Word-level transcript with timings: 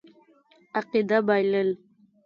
عقیده 0.79 1.17
بایلل. 1.27 1.69